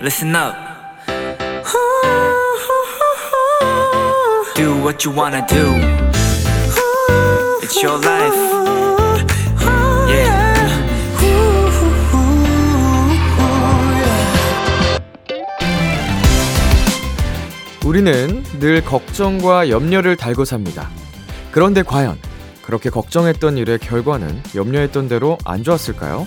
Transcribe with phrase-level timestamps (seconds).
[0.00, 0.54] listen up.
[4.56, 5.74] Do what you wanna do.
[7.62, 8.34] It's your life.
[10.08, 10.50] Yeah.
[17.84, 20.88] 우리는 늘 걱정과 염려를 달고 삽니다.
[21.50, 22.16] 그런데 과연
[22.62, 26.26] 그렇게 걱정했던 일의 결과는 염려했던 대로 안 좋았을까요?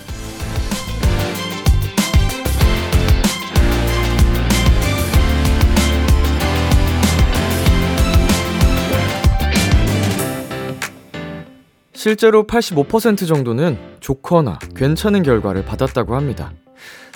[12.04, 16.52] 실제로 85% 정도는 좋거나 괜찮은 결과를 받았다고 합니다.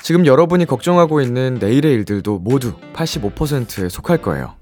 [0.00, 4.54] 지금 여러분이 걱정하고 있는 내일의 일들도 모두 85%에 속할 거예요.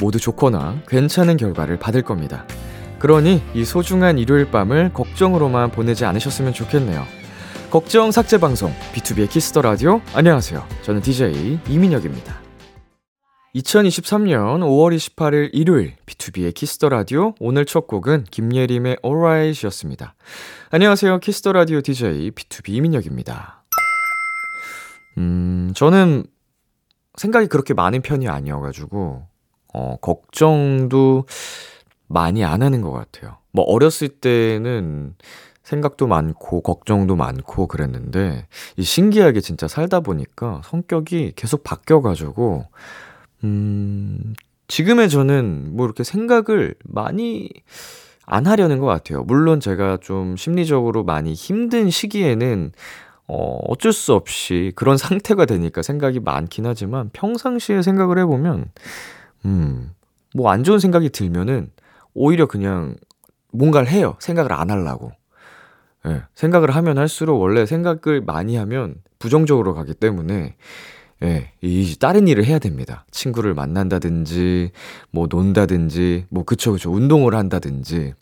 [0.00, 2.46] 모두 좋거나 괜찮은 결과를 받을 겁니다.
[3.00, 7.04] 그러니 이 소중한 일요일 밤을 걱정으로만 보내지 않으셨으면 좋겠네요.
[7.72, 10.64] 걱정 삭제 방송 B2B의 키스터 라디오 안녕하세요.
[10.82, 12.51] 저는 DJ 이민혁입니다.
[13.54, 20.14] 2023년 5월 28일 일요일 B2B의 키스터 라디오 오늘 첫 곡은 김예림의 Alright이었습니다.
[20.70, 21.18] 안녕하세요.
[21.18, 23.64] 키스터 라디오 DJ B2B 이민혁입니다.
[25.18, 26.24] 음, 저는
[27.16, 29.26] 생각이 그렇게 많은 편이 아니어 가지고
[29.74, 31.26] 어, 걱정도
[32.06, 33.36] 많이 안 하는 것 같아요.
[33.50, 35.14] 뭐 어렸을 때는
[35.62, 38.46] 생각도 많고 걱정도 많고 그랬는데
[38.78, 42.66] 이 신기하게 진짜 살다 보니까 성격이 계속 바뀌어 가지고
[43.44, 44.34] 음
[44.68, 47.50] 지금의 저는 뭐 이렇게 생각을 많이
[48.24, 49.22] 안 하려는 것 같아요.
[49.24, 52.72] 물론 제가 좀 심리적으로 많이 힘든 시기에는
[53.28, 58.66] 어, 어쩔 수 없이 그런 상태가 되니까 생각이 많긴 하지만 평상시에 생각을 해보면,
[59.46, 59.90] 음,
[60.34, 61.70] 뭐 안 좋은 생각이 들면은
[62.14, 62.96] 오히려 그냥
[63.52, 64.16] 뭔가를 해요.
[64.20, 65.12] 생각을 안 하려고.
[66.06, 70.56] 예, 생각을 하면 할수록 원래 생각을 많이 하면 부정적으로 가기 때문에
[71.22, 73.04] 예, 이 다른 일을 해야 됩니다.
[73.10, 74.72] 친구를 만난다든지
[75.10, 78.14] 뭐 논다든지 뭐 그쵸 그쵸 운동을 한다든지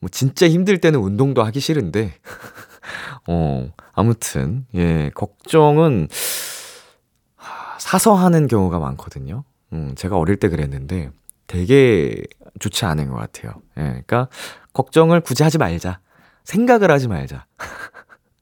[0.00, 2.12] 뭐 진짜 힘들 때는 운동도 하기 싫은데
[3.28, 6.08] 어, 아무튼 예, 걱정은
[7.78, 9.44] 사서 하는 경우가 많거든요.
[9.72, 11.10] 음, 제가 어릴 때 그랬는데
[11.46, 12.22] 되게
[12.58, 13.54] 좋지 않은 것 같아요.
[13.78, 14.28] 예, 그러니까
[14.72, 16.00] 걱정을 굳이 하지 말자.
[16.44, 17.46] 생각을 하지 말자.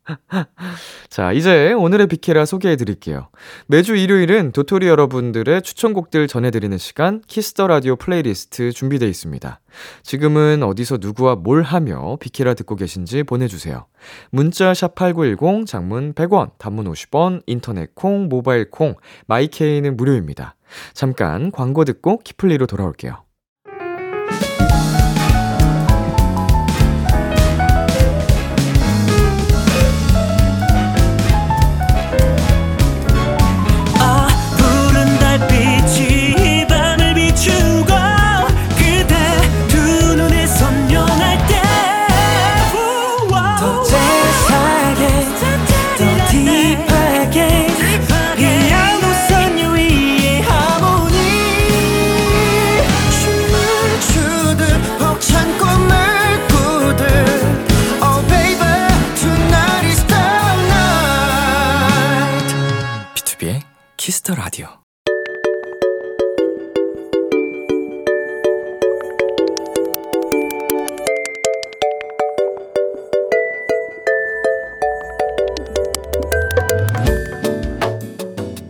[1.09, 3.29] 자, 이제 오늘의 비키라 소개해 드릴게요.
[3.67, 9.61] 매주 일요일은 도토리 여러분들의 추천곡들 전해드리는 시간, Kiss the Radio playlist 준비되어 있습니다.
[10.03, 13.87] 지금은 어디서 누구와 뭘 하며 비키라 듣고 계신지 보내주세요.
[14.31, 18.95] 문자 샵8910, 장문 100원, 단문 50원, 인터넷 콩, 모바일 콩,
[19.27, 20.57] 마이케이는 무료입니다.
[20.93, 23.25] 잠깐 광고 듣고 키플리로 돌아올게요.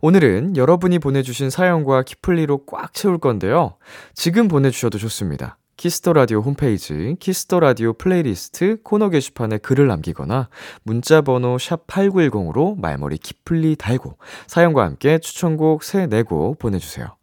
[0.00, 3.76] 오늘은 여러분이 보내주신 사연과 키플리로 꽉 채울 건데요.
[4.14, 5.58] 지금 보내주셔도 좋습니다.
[5.76, 10.48] Kiss the Radio 홈페이지 Kiss the Radio playlist 코너 게시판에 글을 남기거나
[10.82, 14.16] 문자 번호 샵 8910으로 말머리 키플리 달고
[14.46, 17.16] 사연과 함께 추천곡 3, 4곡 보내주세요.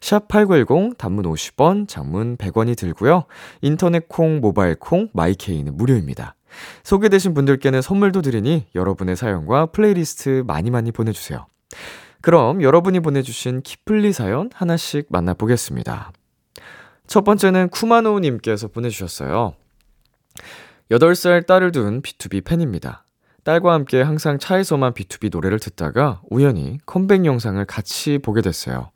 [0.00, 3.24] 샵 8910 단문 50원, 장문 100원이 들고요.
[3.60, 6.34] 인터넷 콩, 모바일 콩, 마이케이는 무료입니다.
[6.82, 11.46] 소개되신 분들께는 선물도 드리니 여러분의 사연과 플레이리스트 많이 많이 보내주세요.
[12.20, 16.12] 그럼 여러분이 보내주신 키플리 사연 하나씩 만나보겠습니다.
[17.06, 19.54] 첫 번째는 쿠마노우님께서 보내주셨어요.
[20.90, 23.04] 8살 딸을 둔 B2B 팬입니다.
[23.48, 28.90] 딸과 함께 항상 차에서만 B2B 노래를 듣다가 우연히 컴백 영상을 같이 보게 됐어요.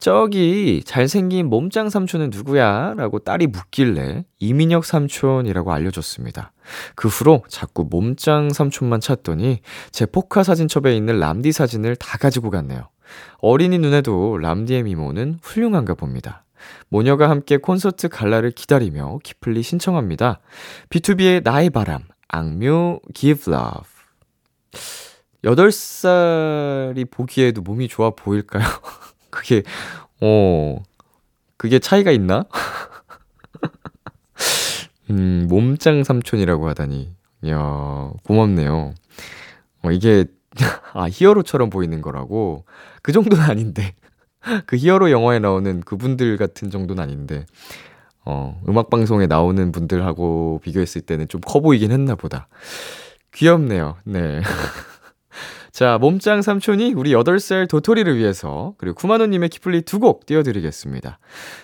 [0.00, 2.92] 저기 잘생긴 몸짱 삼촌은 누구야?
[2.98, 6.52] 라고 딸이 묻길래 이민혁 삼촌이라고 알려줬습니다.
[6.94, 9.60] 그 후로 자꾸 몸짱 삼촌만 찾더니
[9.92, 12.90] 제 포카 사진첩에 있는 람디 사진을 다 가지고 갔네요.
[13.38, 16.44] 어린이 눈에도 람디의 미모는 훌륭한가 봅니다.
[16.90, 20.40] 모녀가 함께 콘서트 갈라를 기다리며 기플리 신청합니다.
[20.90, 23.88] B2B의 나의 바람, 악뮤, Give Love.
[25.44, 28.64] 8살이 보기에도 몸이 좋아 보일까요?
[29.30, 29.62] 그게,
[30.20, 30.82] 어,
[31.56, 32.44] 그게 차이가 있나?
[35.10, 37.14] 음, 몸짱 삼촌이라고 하다니.
[37.42, 38.94] 이야, 고맙네요.
[39.82, 40.24] 어, 이게,
[40.94, 42.64] 아, 히어로처럼 보이는 거라고?
[43.02, 43.94] 그 정도는 아닌데.
[44.66, 47.46] 그 히어로 영화에 나오는 그분들 같은 정도는 아닌데,
[48.26, 52.48] 어, 음악 방송에 나오는 분들하고 비교했을 때는 좀 커 보이긴 했나 보다.
[53.32, 53.96] 귀엽네요.
[54.04, 54.42] 네.
[55.70, 61.18] 자, 몸짱 삼촌이 우리 8살 도토리를 위해서, 그리고 쿠마노님의 키플리 두 곡 띄워드리겠습니다.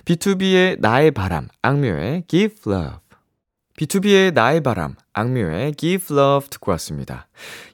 [0.04, 2.98] B2B의 나의 바람, 악묘의 Give Love.
[3.78, 7.26] BTOB의 나의 바람, AKMU의 Give Love 듣고 왔습니다.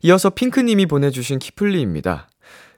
[0.02, 2.28] 이어서 핑크님이 보내주신 키플리입니다.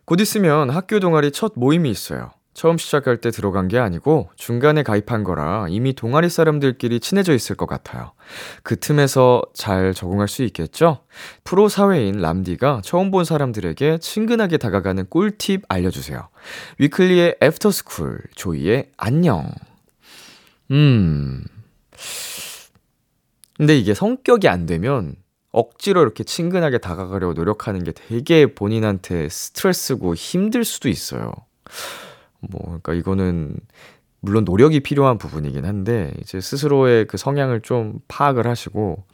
[0.07, 2.31] 곧 있으면 학교 동아리 첫 모임이 있어요.
[2.53, 7.67] 처음 시작할 때 들어간 게 아니고 중간에 가입한 거라 이미 동아리 사람들끼리 친해져 있을 것
[7.67, 8.13] 같아요.
[8.63, 11.01] 그 틈에서 잘 적응할 수 있겠죠?
[11.45, 16.29] 프로 사회인 람디가 처음 본 사람들에게 친근하게 다가가는 꿀팁 알려주세요.
[16.79, 19.51] Weeekly의 After School, 조이의 안녕.
[20.73, 21.45] 음.
[23.57, 25.15] 근데 이게 성격이 안 되면
[25.53, 31.33] 억지로 이렇게 친근하게 다가가려고 노력하는 게 되게 본인한테 스트레스고 힘들 수도 있어요.
[32.41, 33.57] 뭐, 그러니까 이거는
[34.21, 39.05] 물론 노력이 필요한 부분이긴 한데 이제 스스로의 그 성향을 좀 파악을 하시고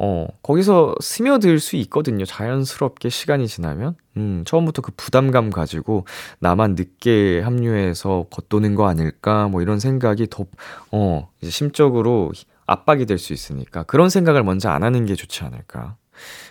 [0.00, 2.24] 어, 거기서 스며들 수 있거든요.
[2.24, 3.96] 자연스럽게 시간이 지나면.
[4.16, 6.04] 음, 처음부터 그 부담감 가지고
[6.38, 10.46] 나만 늦게 합류해서 겉도는 거 아닐까, 뭐 이런 생각이 더,
[10.92, 12.30] 어, 이제 심적으로
[12.66, 15.96] 압박이 될 수 있으니까 그런 생각을 먼저 안 하는 게 좋지 않을까.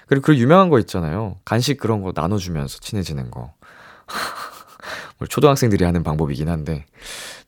[0.07, 1.35] 그리고 그 유명한 거 있잖아요.
[1.45, 3.53] 간식 그런 거 나눠주면서 친해지는 거.
[5.25, 6.85] 초등학생들이 하는 방법이긴 한데,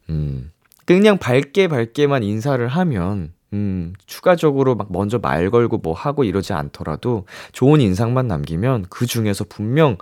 [0.09, 0.51] 음,
[0.85, 7.25] 그냥 밝게 밝게만 인사를 하면, 음, 추가적으로 막 먼저 말 걸고 뭐 하고 이러지 않더라도
[7.51, 9.97] 좋은 인상만 남기면 그 중에서 분명,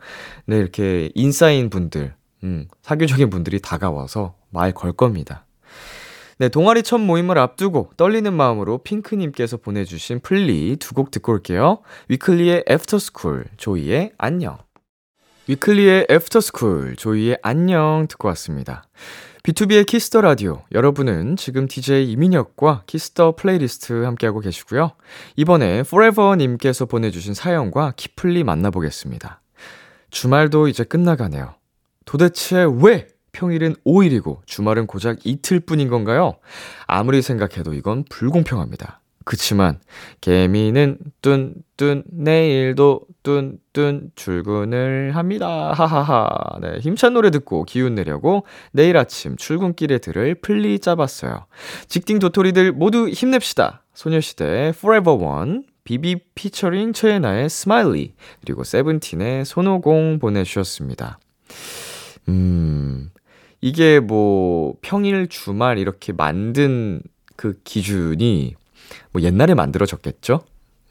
[0.45, 5.45] 네, 이렇게 인싸인 분들, 음, 사교적인 분들이 다가와서 말 걸 겁니다.
[6.39, 11.79] 네, 동아리 첫 모임을 앞두고 떨리는 마음으로 핑크님께서 보내주신 플리 두 곡 듣고 올게요.
[12.09, 14.57] 위클리의 애프터스쿨, 조이의 안녕.
[15.47, 18.83] 위클리의 애프터스쿨, 조이의 안녕 듣고 왔습니다.
[19.43, 20.63] B2B의 키스터 라디오.
[20.73, 24.91] 여러분은 지금 DJ 이민혁과 Kiss the playlist 함께하고 계시고요.
[25.37, 29.39] 이번에 forever님께서 보내주신 사연과 키플리 만나보겠습니다.
[30.09, 31.55] 주말도 이제 끝나가네요.
[32.03, 36.35] 도대체 왜 평일은 5일이고 주말은 고작 이틀 뿐인 건가요?
[36.87, 38.99] 아무리 생각해도 이건 불공평합니다.
[39.27, 39.79] 그치만
[40.21, 45.73] 개미는 뚠뚠 내일도 뚠뚠 출근을 합니다.
[45.73, 46.29] 하하하.
[46.61, 51.45] 네, 힘찬 노래 듣고 기운 내려고 내일 아침 출근길에 들을 플리 짜봤어요.
[51.87, 53.83] 직딩 도토리들 모두 힘냅시다.
[53.93, 61.19] 소녀시대 Forever One, BIBI 피처링 최예나의 SMILEY, 그리고 세븐틴의 손오공 보내주셨습니다.
[62.29, 63.09] 음,
[63.59, 67.01] 이게 뭐 평일 주말 이렇게 만든
[67.35, 68.55] 그 기준이
[69.11, 70.43] 뭐 옛날에 만들어졌겠죠?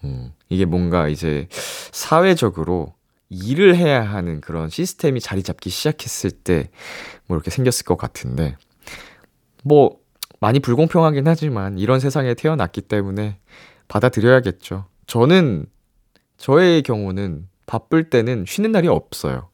[0.05, 2.95] 음, 이게 뭔가 이제 사회적으로
[3.29, 6.71] 일을 해야 하는 그런 시스템이 자리 잡기 시작했을 때
[7.27, 8.57] 뭐 이렇게 생겼을 것 같은데
[9.63, 9.99] 뭐
[10.41, 13.39] 많이 불공평하긴 하지만 이런 세상에 태어났기 때문에
[13.89, 14.87] 받아들여야겠죠.
[15.07, 15.67] 저는
[16.37, 19.49] 저의 경우는 바쁠 때는 쉬는 날이 없어요.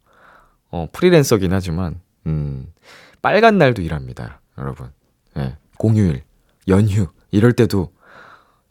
[0.70, 2.72] 어, 프리랜서긴 하지만 음,
[3.20, 4.90] 빨간 날도 일합니다, 여러분.
[5.36, 6.22] 예, 공휴일,
[6.68, 7.92] 연휴 이럴 때도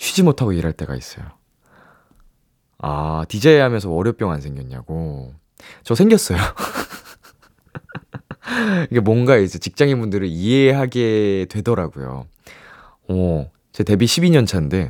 [0.02, 1.26] 쉬지 못하고 일할 때가 있어요.
[2.80, 5.36] 아, DJ 하면서 월요병 안 생겼냐고.
[5.84, 6.40] 저 생겼어요.
[8.90, 12.26] 이게 뭔가 이제 직장인분들을 이해하게 되더라고요.
[13.10, 14.90] 어, 제 데뷔 12년 차인데,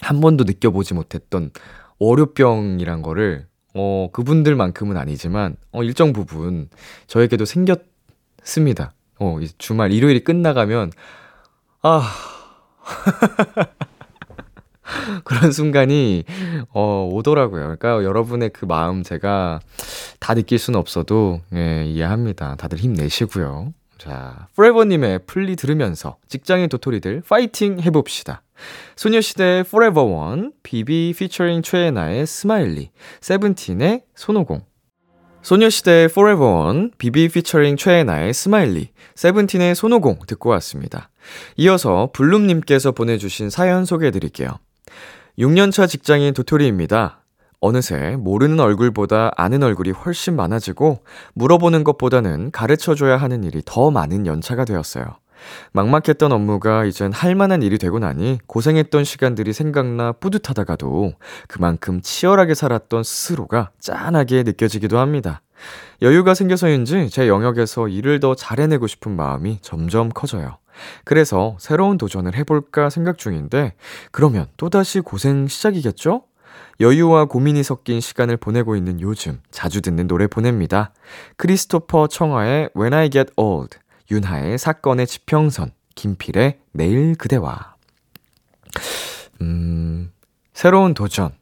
[0.00, 1.52] 한 번도 느껴보지 못했던
[2.00, 6.68] 월요병이란 거를, 어, 그분들만큼은 아니지만, 어, 일정 부분
[7.06, 8.92] 저에게도 생겼습니다.
[9.20, 10.90] 어, 주말 일요일이 끝나가면,
[11.82, 12.12] 아,
[15.24, 16.24] 그런 순간이
[16.72, 17.62] 어 오더라고요.
[17.62, 19.60] 그러니까 여러분의 그 마음 제가
[20.20, 22.56] 다 느낄 수는 없어도 예, 이해합니다.
[22.56, 23.72] 다들 힘내시고요.
[23.98, 28.42] 자, Forever님의 플리 들으면서 직장인 도토리들 파이팅 해봅시다.
[28.96, 32.90] 소녀시대의 Forever One, BIBI 피처링 최예나의 SMILEY,
[33.20, 34.62] 세븐틴의 손오공.
[35.42, 41.10] 소녀시대의 Forever One, BIBI 피처링 최예나의 SMILEY, 세븐틴의 손오공 듣고 왔습니다.
[41.56, 44.58] 이어서 블룸님께서 보내주신 사연 소개해드릴게요.
[45.38, 47.20] 6년차 직장인 도토리입니다.
[47.60, 51.00] 어느새 모르는 얼굴보다 아는 얼굴이 훨씬 많아지고
[51.34, 55.04] 물어보는 것보다는 가르쳐줘야 하는 일이 더 많은 연차가 되었어요.
[55.72, 61.12] 막막했던 업무가 이젠 할 만한 일이 되고 나니 고생했던 시간들이 생각나 뿌듯하다가도
[61.48, 65.42] 그만큼 치열하게 살았던 스스로가 짠하게 느껴지기도 합니다.
[66.00, 70.56] 여유가 생겨서인지 제 영역에서 일을 더 잘해내고 싶은 마음이 점점 커져요.
[71.04, 73.74] 그래서 새로운 도전을 해볼까 생각 중인데,
[74.10, 76.24] 그러면 또다시 고생 시작이겠죠?
[76.80, 80.92] 여유와 고민이 섞인 시간을 보내고 있는 요즘 자주 듣는 노래 보냅니다.
[81.36, 83.78] 크리스토퍼 청하의 When I Get Old,
[84.10, 87.76] 윤하의 사건의 지평선, 김필의 내일 그대와.
[89.40, 90.12] 음,
[90.52, 91.32] 새로운 도전.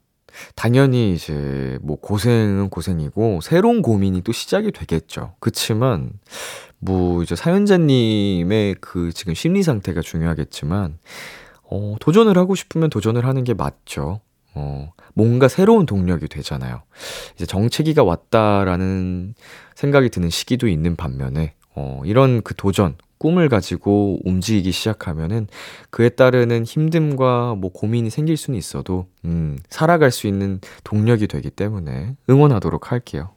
[0.55, 5.35] 당연히 이제 뭐 고생은 고생이고 새로운 고민이 또 시작이 되겠죠.
[5.39, 6.11] 그치만
[6.85, 10.99] 뭐 이제 사연자님의 그 지금 심리 상태가 중요하겠지만
[11.63, 14.21] 어, 도전을 하고 싶으면 도전을 하는 게 맞죠.
[14.53, 16.83] 어, 뭔가 새로운 동력이 되잖아요.
[17.35, 19.33] 이제 정체기가 왔다라는
[19.73, 25.47] 생각이 드는 시기도 있는 반면에, 어, 이런 그 도전, 꿈을 가지고 움직이기 시작하면은
[25.89, 32.15] 그에 따르는 힘듦과 뭐 고민이 생길 수는 있어도, 음, 살아갈 수 있는 동력이 되기 때문에
[32.29, 33.31] 응원하도록 할게요.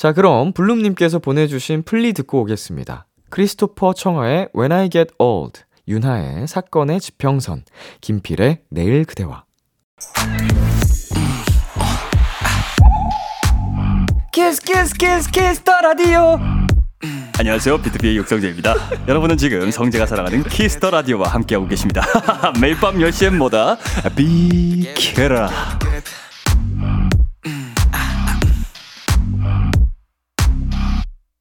[0.00, 3.06] 자, 그럼 블룸님께서 보내주신 플리 듣고 오겠습니다.
[3.28, 7.64] 크리스토퍼 청하의 When I Get Old, 윤하의 사건의 지평선,
[8.00, 9.44] 김필의 내일 그대와.
[14.32, 16.38] Kiss Kiss Kiss Kiss the Radio
[17.38, 17.82] 안녕하세요.
[17.82, 18.74] BTOB의 육성재입니다.
[19.06, 22.00] 여러분은 지금 성재가 사랑하는 Kiss the Radio와 함께하고 계십니다.
[22.58, 23.76] 매일 밤 10시엔 뭐다?
[24.16, 25.50] 비키라.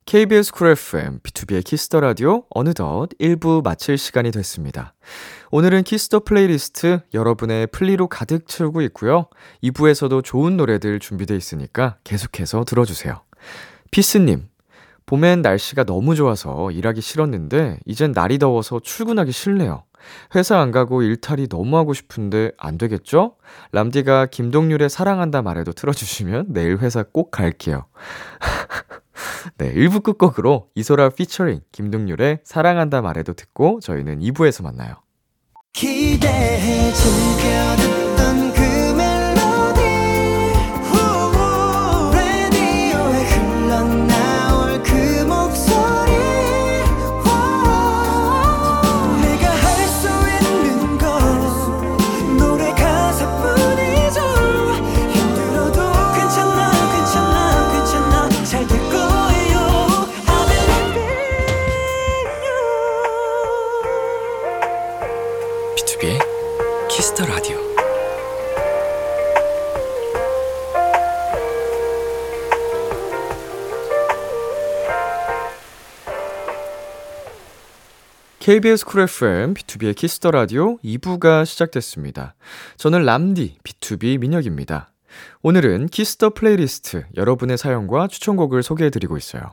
[0.09, 4.95] KBS 쿨 FM, B2B의 키스터 라디오 어느덧 1부 마칠 시간이 됐습니다.
[5.51, 9.27] 오늘은 Kiss the playlist 여러분의 플리로 가득 채우고 있고요.
[9.61, 13.21] 2부에서도 좋은 노래들 준비되어 있으니까 계속해서 들어주세요.
[13.91, 14.47] 피스님,
[15.05, 19.83] 봄엔 날씨가 너무 좋아서 일하기 싫었는데 이젠 날이 더워서 출근하기 싫네요.
[20.33, 23.35] 회사 안 가고 일탈이 너무 하고 싶은데 안 되겠죠?
[23.73, 27.85] 람디가 김동률의 사랑한다 말해도 틀어주시면 내일 회사 꼭 갈게요.
[29.57, 34.95] 네, 1부 끝곡으로 이소라 피처링 김동률의 사랑한다 말해도 듣고 저희는 2부에서 만나요.
[35.73, 37.69] 기대해 즐겨
[78.49, 82.33] KBS 쿨 FM, B2B의 키스터 라디오 2부가 시작됐습니다.
[82.77, 84.89] 저는 람디, BTOB 민혁입니다.
[85.43, 89.43] 오늘은 Kiss the Playlist 여러분의 사연과 추천곡을 소개해드리고 있어요.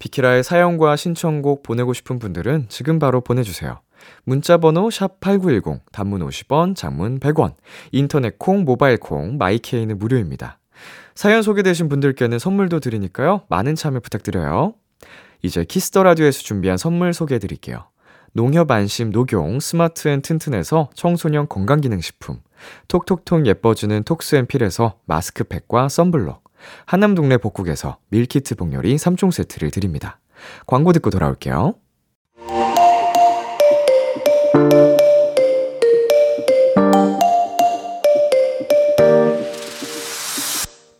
[0.00, 3.80] 비키라의 사연과 신청곡 보내고 싶은 분들은 지금 바로 보내주세요.
[4.24, 7.54] 문자번호 샵8910, 단문 50원, 장문 100원,
[7.92, 10.58] 인터넷 콩, 모바일 콩, 마이케이는 무료입니다.
[11.14, 13.42] 사연 소개되신 분들께는 선물도 드리니까요.
[13.48, 14.74] 많은 참여 부탁드려요.
[15.42, 17.91] 이제 Kiss the Radio에서 준비한 선물 소개해 드릴게요.
[18.34, 22.40] 농협 안심 녹용 스마트 앤 튼튼에서 청소년 건강기능식품,
[22.88, 26.42] 톡톡톡 예뻐지는 톡스앤필에서 마스크팩과 썬블럭,
[26.86, 30.18] 한남동네 복국에서 밀키트 복요리 3종 세트를 드립니다.
[30.66, 31.74] 광고 듣고 돌아올게요.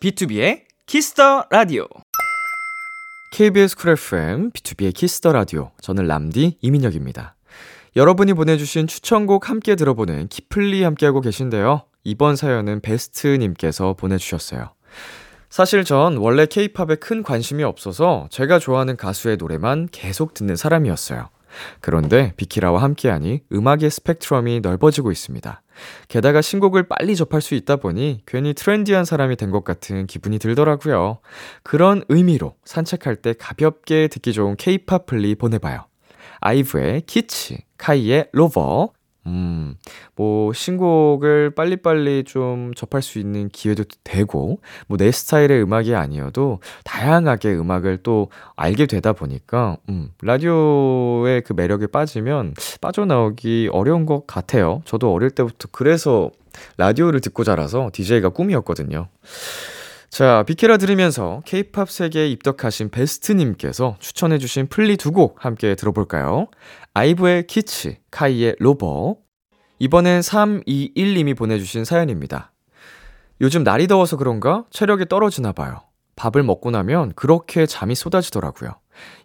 [0.00, 1.86] B2B의 키스터 라디오.
[3.32, 5.70] KBS 쿨 FM, B2B의 키스터 라디오.
[5.80, 7.34] 저는 람디 이민혁입니다.
[7.96, 11.84] 여러분이 보내주신 추천곡 함께 들어보는 키플리 함께하고 계신데요.
[12.04, 14.74] 이번 사연은 베스트님께서 보내주셨어요.
[15.48, 21.30] 사실 전 원래 케이팝에 큰 관심이 없어서 제가 좋아하는 가수의 노래만 계속 듣는 사람이었어요.
[21.80, 25.62] 그런데 비키라와 함께하니 음악의 스펙트럼이 넓어지고 있습니다.
[26.08, 31.18] 게다가 신곡을 빨리 접할 수 있다 보니 괜히 트렌디한 사람이 된 것 같은 기분이 들더라고요.
[31.62, 35.86] 그런 의미로 산책할 때 가볍게 듣기 좋은 케이팝 플리 보내봐요.
[36.40, 38.92] 아이브의 키치, 카이의 Rover,
[39.26, 39.76] 음,
[40.16, 47.54] 뭐, 신곡을 빨리빨리 좀 접할 수 있는 기회도 되고, 뭐, 내 스타일의 음악이 아니어도 다양하게
[47.54, 54.82] 음악을 또 알게 되다 보니까, 음, 라디오의 그 매력에 빠지면 빠져나오기 어려운 것 같아요.
[54.86, 56.30] 저도 어릴 때부터 그래서
[56.76, 59.08] 라디오를 듣고 자라서 DJ가 꿈이었거든요.
[60.10, 66.48] 자, 비키라 들으면서 케이팝 세계에 입덕하신 베스트님께서 추천해주신 플리 두 곡 함께 들어볼까요?
[66.94, 69.16] 아이브의 키치, 카이의 Rover.
[69.78, 72.52] 이번엔 321님이 보내주신 사연입니다.
[73.40, 75.80] 요즘 날이 더워서 그런가 체력이 떨어지나 봐요.
[76.16, 78.72] 밥을 먹고 나면 그렇게 잠이 쏟아지더라고요.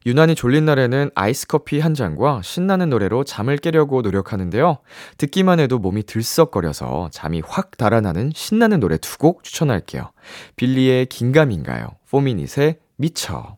[0.05, 4.77] 유난히 졸린 날에는 아이스커피 한 잔과 신나는 노래로 잠을 깨려고 노력하는데요.
[5.17, 10.11] 듣기만 해도 몸이 들썩거려서 잠이 확 달아나는 신나는 노래 두 곡 추천할게요.
[10.55, 11.89] 빌리의 긴감인가요?
[12.09, 13.57] 포미닛의 미쳐.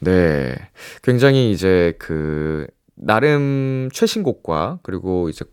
[0.00, 0.54] 네.
[1.02, 5.44] 굉장히 이제 그, 나름 최신곡과 그리고 이제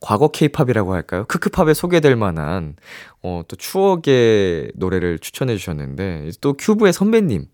[0.00, 1.24] 과거 케이팝이라고 할까요?
[1.28, 2.76] 크크팝에 소개될 만한,
[3.22, 7.46] 어, 또 추억의 노래를 추천해 주셨는데, 또 큐브의 선배님,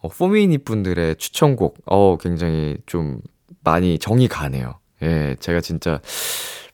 [0.00, 3.20] 어, 포미닛 분들의 추천곡, 어, 굉장히 좀
[3.64, 4.78] 많이 정이 가네요.
[5.02, 6.00] 예, 제가 진짜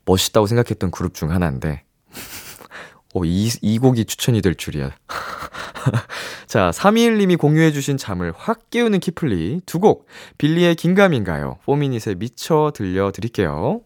[0.05, 1.85] 멋있다고 생각했던 그룹 중 하나인데,
[3.15, 4.91] 어, 이, 이 곡이 추천이 될 줄이야.
[6.49, 10.07] 자, 321님이 공유해주신 잠을 확 깨우는 키플리 두 곡,
[10.37, 13.83] 빌리의 긴가민가요, 포미닛의 미쳐 들려드릴게요.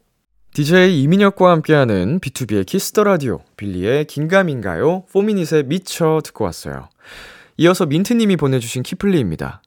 [0.54, 6.88] DJ 이민혁과 함께하는 B2B의 키스터 라디오, 빌리의 긴가민가요, 포미닛의 미쳐 듣고 왔어요.
[7.58, 9.62] 이어서 민트님이 보내주신 키플리입니다.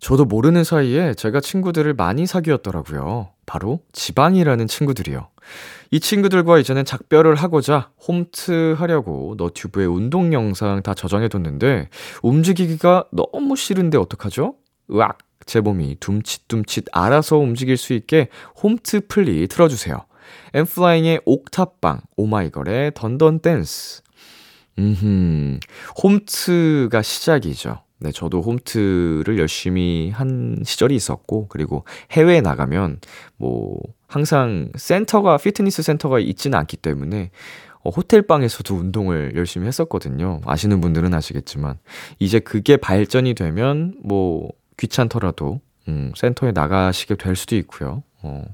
[0.00, 3.28] 저도 모르는 사이에 제가 친구들을 많이 사귀었더라고요.
[3.46, 5.28] 바로 지방이라는 친구들이요.
[5.90, 11.90] 이 친구들과 이제는 작별을 하고자 홈트 하려고 너튜브에 운동 영상 다 저장해뒀는데
[12.22, 14.54] 움직이기가 너무 싫은데 어떡하죠?
[14.92, 15.18] 으악!
[15.46, 18.28] 제 몸이 둠칫둠칫 알아서 움직일 수 있게
[18.62, 20.04] 홈트 플리 틀어주세요.
[20.54, 24.02] 엔플라잉의 옥탑방, 오마이걸의 Dun Dun Dance.
[24.78, 25.58] 음흠,
[26.02, 27.82] 홈트가 시작이죠.
[28.00, 33.00] 네, 저도 홈트를 열심히 한 시절이 있었고, 그리고 해외에 나가면,
[33.36, 37.30] 뭐, 항상 센터가, 피트니스 센터가 있지는 않기 때문에,
[37.82, 40.40] 어, 호텔방에서도 운동을 열심히 했었거든요.
[40.46, 41.78] 아시는 분들은 아시겠지만,
[42.18, 48.02] 이제 그게 발전이 되면, 뭐, 귀찮더라도, 음, 센터에 나가시게 될 수도 있고요.
[48.22, 48.44] 어,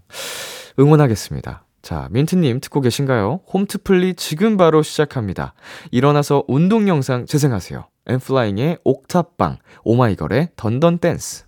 [0.78, 1.64] 응원하겠습니다.
[1.82, 3.42] 자, 민트님 듣고 계신가요?
[3.52, 5.54] 홈트플리 지금 바로 시작합니다.
[5.92, 7.86] 일어나서 운동 영상 재생하세요.
[8.06, 11.44] 엔플라잉의 옥탑방, 오마이걸의 Dun Dun Dance.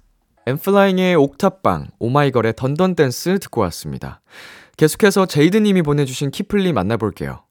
[0.46, 4.20] 엔플라잉의 옥탑방, 오마이걸의 Dun Dun Dance 듣고 왔습니다.
[4.76, 7.42] 계속해서 제이드님이 보내주신 키플리 만나볼게요.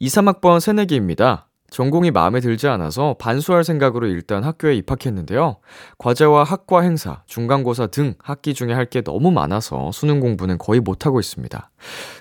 [0.00, 1.48] 23학번 새내기입니다.
[1.68, 5.56] 전공이 마음에 들지 않아서 반수할 생각으로 일단 학교에 입학했는데요.
[5.98, 11.18] 과제와 학과 행사, 중간고사 등 학기 중에 할 게 너무 많아서 수능 공부는 거의 못하고
[11.18, 11.70] 있습니다.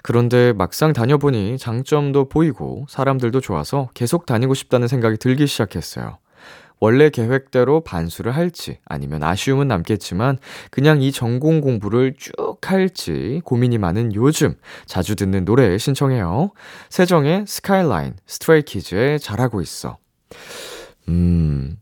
[0.02, 6.18] 그런데 막상 다녀보니 장점도 보이고 사람들도 좋아서 계속 다니고 싶다는 생각이 들기 시작했어요.
[6.80, 10.38] 원래 계획대로 반수를 할지 아니면 아쉬움은 남겠지만
[10.72, 16.52] 그냥 이 전공 공부를 쭉 할지 고민이 많은 요즘 자주 듣는 노래 신청해요.
[16.90, 19.98] 세정의 스카이라인, 스트레이키즈의 잘하고 있어.
[21.08, 21.78] 음,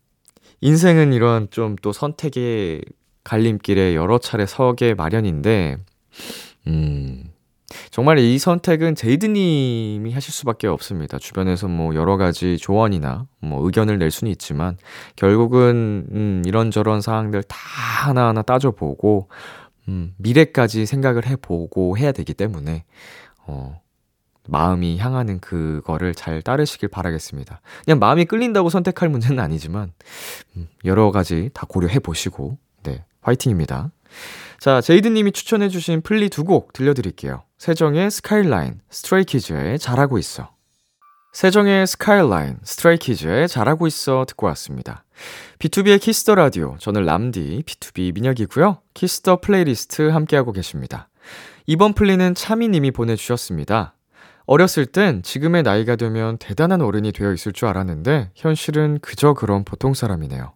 [0.62, 2.82] 인생은 이런 좀 또 선택의
[3.24, 5.78] 갈림길에 여러 차례 서게 마련인데,
[6.68, 7.33] 음,
[7.90, 11.18] 정말 이 선택은 제이드님이 하실 수밖에 없습니다.
[11.20, 14.78] 주변에서 뭐 여러 가지 조언이나 뭐 의견을 낼 수는 있지만
[15.16, 19.30] 결국은 음, 이런저런 사항들 다 하나하나 따져보고
[19.88, 22.86] 음, 미래까지 생각을 해보고 해야 되기 때문에
[23.46, 23.82] 어,
[24.48, 27.62] 마음이 향하는 그거를 잘 따르시길 바라겠습니다.
[27.86, 29.94] 그냥 마음이 끌린다고 선택할 문제는 아니지만
[30.58, 33.92] 음, 여러 가지 다 고려해 보시고 네 화이팅입니다.
[34.60, 37.44] 자, 제이드님이 추천해주신 플리 두 곡 들려드릴게요.
[37.64, 40.50] 세정의 스카이라인, 스트레이키즈의 잘하고 있어.
[41.32, 45.06] 세정의 스카이라인, 스트레이키즈의 잘하고 있어 듣고 왔습니다.
[45.60, 48.80] B2B의 키스터 라디오, 저는 람디, BTOB 민혁이고요.
[48.94, 51.08] Kiss the Playlist 함께하고 계십니다.
[51.66, 53.96] 이번 플리는 차미님이 보내주셨습니다.
[54.46, 59.94] 어렸을 땐 지금의 나이가 되면 대단한 어른이 되어 있을 줄 알았는데 현실은 그저 그런 보통
[59.94, 60.52] 사람이네요.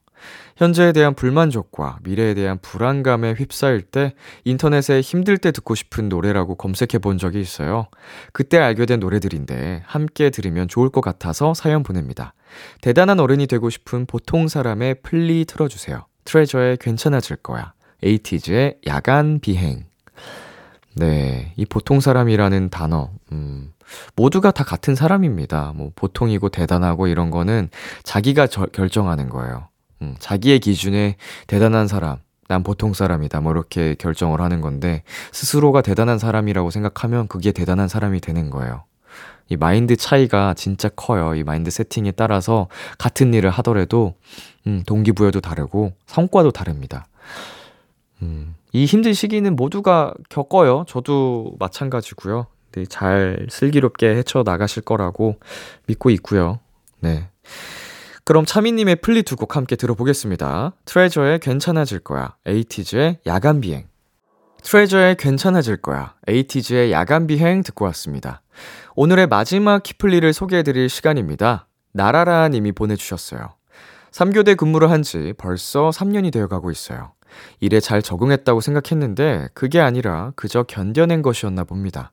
[0.57, 6.99] 현재에 대한 불만족과 미래에 대한 불안감에 휩싸일 때 인터넷에 힘들 때 듣고 싶은 노래라고 검색해
[7.01, 7.87] 본 적이 있어요.
[8.33, 12.33] 그때 알게 된 노래들인데 함께 들으면 좋을 것 같아서 사연 보냅니다.
[12.81, 16.05] 대단한 어른이 되고 싶은 보통 사람의 플리 틀어주세요.
[16.25, 17.73] 트레저의 괜찮아질 거야.
[18.03, 19.85] 에이티즈의 야간 비행.
[20.95, 23.71] 네, 이 보통 사람이라는 단어, 음,
[24.15, 25.73] 모두가 다 같은 사람입니다.
[25.75, 27.69] 뭐, 보통이고 대단하고 이런 거는
[28.03, 29.69] 자기가 저, 결정하는 거예요.
[30.01, 31.15] 음, 자기의 기준에
[31.47, 33.41] 대단한 사람, 난 보통 사람이다.
[33.41, 38.83] 뭐, 이렇게 결정을 하는 건데, 스스로가 대단한 사람이라고 생각하면 그게 대단한 사람이 되는 거예요.
[39.49, 41.35] 이 마인드 차이가 진짜 커요.
[41.35, 44.15] 이 마인드 세팅에 따라서 같은 일을 하더라도,
[44.65, 47.07] 음, 동기부여도 다르고, 성과도 다릅니다.
[48.21, 50.85] 음, 이 힘든 시기는 모두가 겪어요.
[50.87, 52.47] 저도 마찬가지고요.
[52.73, 55.37] 네, 잘 슬기롭게 헤쳐 나가실 거라고
[55.87, 56.59] 믿고 있고요.
[56.99, 57.29] 네.
[58.27, 60.73] 그럼 차미님의 플리 두 곡 함께 들어보겠습니다.
[60.83, 62.35] 트레저의 괜찮아질 거야.
[62.45, 63.87] 에이티즈의 야간 비행.
[64.63, 66.15] 트레저의 괜찮아질 거야.
[66.27, 68.41] 에이티즈의 야간 비행 듣고 왔습니다.
[68.97, 71.67] 오늘의 마지막 키플리를 소개해드릴 시간입니다.
[71.93, 73.53] 나라라 님이 보내주셨어요.
[74.11, 77.13] 3교대 근무를 한 지 벌써 3년이 되어 가고 있어요.
[77.61, 82.11] 일에 잘 적응했다고 생각했는데 그게 아니라 그저 견뎌낸 것이었나 봅니다.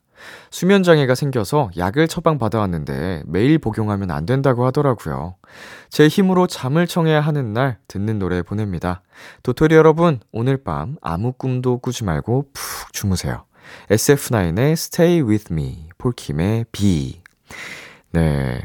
[0.51, 5.37] 수면장애가 생겨서 약을 처방받아왔는데 매일 복용하면 안 된다고 하더라고요.
[5.89, 9.03] 제 힘으로 잠을 청해야 하는 날 듣는 노래 보냅니다.
[9.43, 13.45] 도토리 여러분, 오늘 밤 아무 꿈도 꾸지 말고 푹 주무세요.
[13.91, 17.23] SF9의 Stay With Me, 폴킴의 B.
[18.13, 18.61] 네.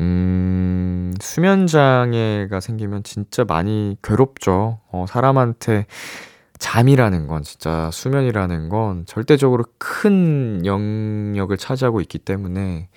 [0.00, 4.80] 음, 수면장애가 생기면 진짜 많이 괴롭죠.
[4.90, 5.86] 어, 사람한테
[6.58, 12.88] 잠이라는 건 진짜 수면이라는 건 절대적으로 큰 영역을 차지하고 있기 때문에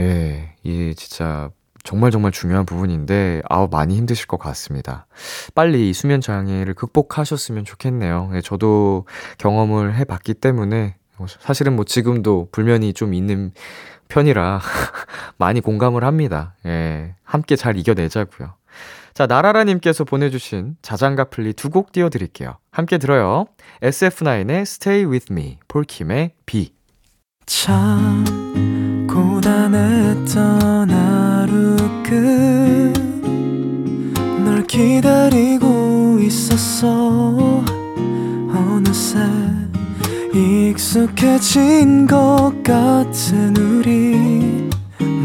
[0.00, 1.50] 예, 이게 진짜
[1.82, 5.06] 정말 정말 중요한 부분인데 아우 많이 힘드실 것 같습니다.
[5.54, 8.30] 빨리 이 수면 장애를 극복하셨으면 좋겠네요.
[8.34, 9.06] 예, 저도
[9.38, 10.96] 경험을 해 봤기 때문에
[11.40, 13.52] 사실은 뭐 지금도 불면이 좀 있는
[14.08, 14.60] 편이라
[15.38, 16.54] 많이 공감을 합니다.
[16.66, 17.14] 예.
[17.24, 18.54] 함께 잘 이겨내자고요.
[19.16, 22.58] 자, 나라라님께서 보내주신 자장가 플리 두 곡 띄워드릴게요.
[22.70, 23.46] 함께 들어요.
[23.80, 26.74] SF9의 Stay With Me, 폴킴의 B.
[27.46, 31.76] 참 고단했던 하루
[34.34, 37.64] 끝널 기다리고 있었어
[38.50, 39.18] 어느새
[40.34, 44.65] 익숙해진 것 같은 우리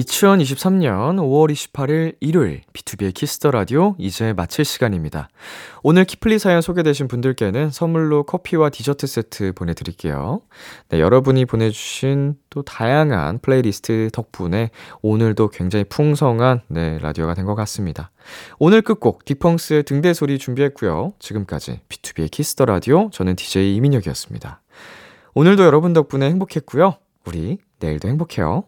[0.00, 5.28] 2023년 5월 28일 일요일 B2B의 키스터 라디오 이제 마칠 시간입니다.
[5.82, 10.42] 오늘 키플리 사연 소개되신 분들께는 선물로 커피와 디저트 세트 보내드릴게요.
[10.88, 14.70] 네, 여러분이 보내주신 또 다양한 플레이리스트 덕분에
[15.02, 18.10] 오늘도 굉장히 풍성한 네, 라디오가 된 것 같습니다.
[18.58, 21.14] 오늘 끝곡 딕펑스의 등대 소리 준비했고요.
[21.18, 24.60] 지금까지 BTOB의 키스 더 라디오 저는 DJ 이민혁이었습니다.
[25.34, 26.96] 오늘도 여러분 덕분에 행복했고요.
[27.26, 28.64] 우리 내일도 행복해요.